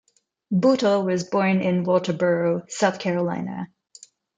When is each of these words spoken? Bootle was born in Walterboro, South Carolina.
Bootle 0.49 1.05
was 1.05 1.23
born 1.25 1.61
in 1.61 1.85
Walterboro, 1.85 2.63
South 2.71 2.97
Carolina. 2.97 3.67